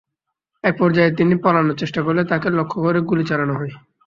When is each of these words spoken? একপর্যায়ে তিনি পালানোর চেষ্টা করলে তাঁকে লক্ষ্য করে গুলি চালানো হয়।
একপর্যায়ে 0.63 1.11
তিনি 1.11 1.33
পালানোর 1.43 1.79
চেষ্টা 1.81 2.01
করলে 2.05 2.21
তাঁকে 2.25 2.47
লক্ষ্য 2.57 2.77
করে 2.85 2.99
গুলি 3.01 3.23
চালানো 3.29 3.53
হয়। 3.59 3.73